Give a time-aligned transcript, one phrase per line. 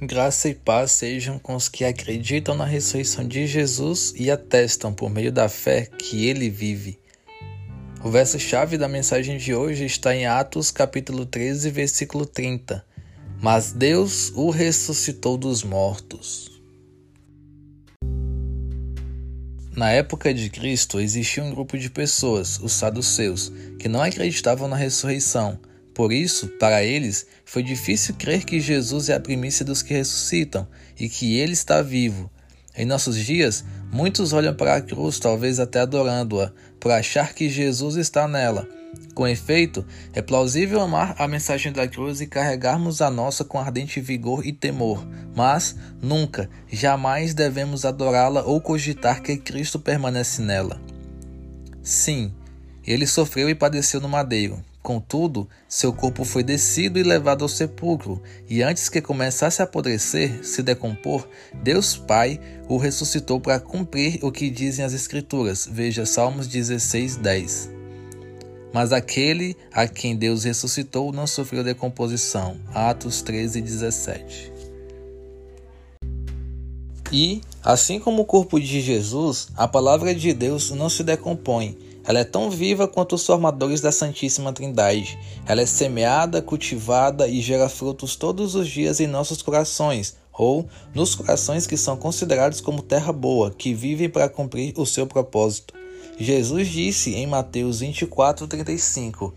[0.00, 5.08] Graça e paz sejam com os que acreditam na ressurreição de Jesus e atestam por
[5.08, 7.00] meio da fé que ele vive.
[8.04, 12.84] O verso-chave da mensagem de hoje está em Atos capítulo 13, versículo 30.
[13.40, 16.60] Mas Deus o ressuscitou dos mortos.
[19.74, 24.76] Na época de Cristo existia um grupo de pessoas, os saduceus, que não acreditavam na
[24.76, 25.58] ressurreição
[25.96, 30.68] por isso, para eles, foi difícil crer que Jesus é a primícia dos que ressuscitam
[31.00, 32.30] e que ele está vivo.
[32.76, 37.96] Em nossos dias, muitos olham para a cruz, talvez até adorando-a, por achar que Jesus
[37.96, 38.68] está nela.
[39.14, 43.98] Com efeito, é plausível amar a mensagem da cruz e carregarmos a nossa com ardente
[43.98, 45.02] vigor e temor,
[45.34, 50.78] mas nunca, jamais devemos adorá-la ou cogitar que Cristo permanece nela.
[51.82, 52.34] Sim,
[52.86, 58.22] ele sofreu e padeceu no madeiro, Contudo, seu corpo foi descido e levado ao sepulcro,
[58.48, 64.30] e antes que começasse a apodrecer, se decompor, Deus Pai o ressuscitou para cumprir o
[64.30, 65.68] que dizem as Escrituras.
[65.68, 67.70] Veja Salmos 16, 10.
[68.72, 72.56] Mas aquele a quem Deus ressuscitou não sofreu decomposição.
[72.72, 74.52] Atos 13, 17.
[77.10, 81.76] E, assim como o corpo de Jesus, a palavra de Deus não se decompõe
[82.06, 85.18] ela é tão viva quanto os formadores da Santíssima Trindade.
[85.44, 91.16] Ela é semeada, cultivada e gera frutos todos os dias em nossos corações, ou nos
[91.16, 95.74] corações que são considerados como terra boa, que vivem para cumprir o seu propósito.
[96.16, 99.34] Jesus disse em Mateus 24:35: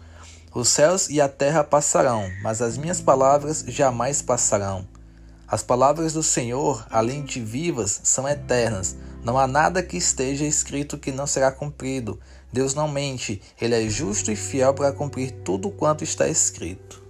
[0.54, 4.88] Os céus e a terra passarão, mas as minhas palavras jamais passarão.
[5.48, 8.96] As palavras do Senhor, além de vivas, são eternas.
[9.24, 12.20] Não há nada que esteja escrito que não será cumprido.
[12.52, 17.04] Deus não mente, ele é justo e fiel para cumprir tudo quanto está escrito.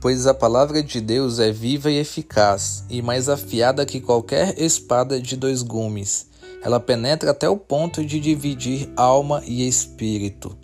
[0.00, 5.20] Pois a palavra de Deus é viva e eficaz, e mais afiada que qualquer espada
[5.20, 6.26] de dois gumes.
[6.62, 10.56] Ela penetra até o ponto de dividir alma e espírito,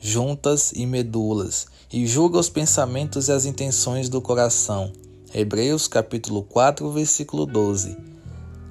[0.00, 4.92] juntas e medulas, e julga os pensamentos e as intenções do coração.
[5.32, 7.96] Hebreus capítulo 4, versículo 12.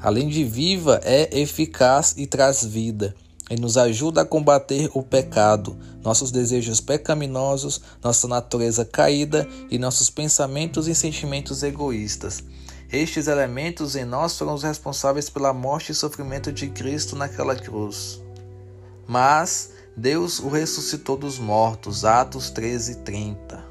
[0.02, 3.14] Além de viva, é eficaz e traz vida,
[3.50, 10.10] e nos ajuda a combater o pecado, nossos desejos pecaminosos, nossa natureza caída e nossos
[10.10, 12.44] pensamentos e sentimentos egoístas.
[12.92, 18.22] Estes elementos em nós foram os responsáveis pela morte e sofrimento de Cristo naquela cruz.
[19.08, 22.06] Mas Deus o ressuscitou dos mortos.
[22.06, 23.64] Atos 13, 30.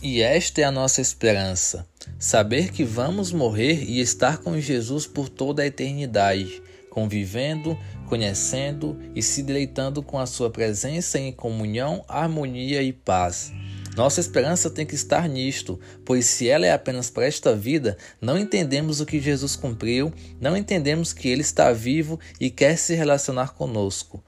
[0.00, 1.86] E esta é a nossa esperança:
[2.18, 9.22] saber que vamos morrer e estar com Jesus por toda a eternidade, convivendo, conhecendo e
[9.22, 13.52] se deleitando com a Sua presença em comunhão, harmonia e paz.
[13.96, 18.36] Nossa esperança tem que estar nisto, pois se ela é apenas para esta vida, não
[18.36, 23.54] entendemos o que Jesus cumpriu, não entendemos que Ele está vivo e quer se relacionar
[23.54, 24.22] conosco.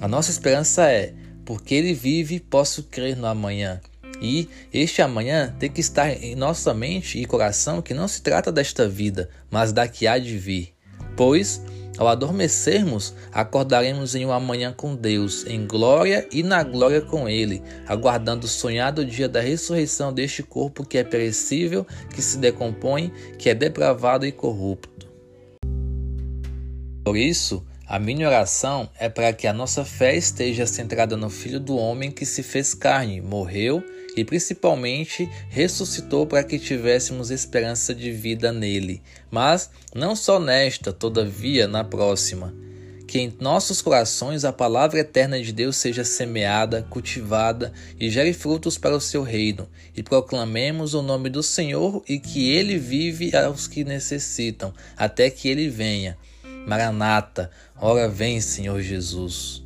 [0.00, 1.12] A nossa esperança é,
[1.44, 3.80] porque Ele vive, posso crer no amanhã.
[4.22, 8.52] E este amanhã tem que estar em nossa mente e coração que não se trata
[8.52, 10.72] desta vida, mas da que há de vir.
[11.16, 11.60] Pois,
[11.98, 17.64] ao adormecermos, acordaremos em um amanhã com Deus, em glória e na glória com Ele,
[17.84, 21.84] aguardando o sonhado dia da ressurreição deste corpo que é perecível,
[22.14, 25.10] que se decompõe, que é depravado e corrupto.
[27.04, 31.58] Por isso, a minha oração é para que a nossa fé esteja centrada no Filho
[31.58, 33.82] do Homem que se fez carne, morreu
[34.16, 39.02] e principalmente ressuscitou para que tivéssemos esperança de vida nele.
[39.30, 42.54] Mas não só nesta, todavia, na próxima.
[43.06, 48.78] Que em nossos corações a palavra eterna de Deus seja semeada, cultivada e gere frutos
[48.78, 53.66] para o seu reino, e proclamemos o nome do Senhor e que ele vive aos
[53.66, 56.16] que necessitam, até que ele venha.
[56.66, 59.61] Maranata, ora vem, Senhor Jesus.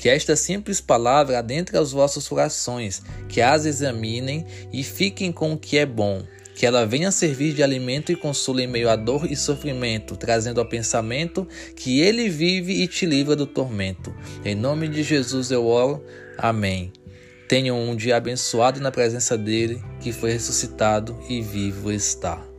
[0.00, 5.58] Que esta simples palavra adentre aos vossos corações, que as examinem e fiquem com o
[5.58, 6.22] que é bom,
[6.54, 10.58] que ela venha servir de alimento e consolo em meio à dor e sofrimento, trazendo
[10.58, 14.10] ao pensamento que ele vive e te livra do tormento.
[14.42, 16.02] Em nome de Jesus eu oro.
[16.38, 16.90] Amém.
[17.46, 22.49] Tenham um dia abençoado na presença dele, que foi ressuscitado e vivo está.